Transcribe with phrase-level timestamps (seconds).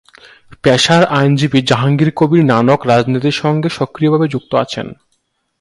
[0.63, 4.87] পেশার আইনজীবী জাহাঙ্গীর কবির নানক রাজনীতির সঙ্গে সক্রিয় ভাবে যুক্ত আছেন।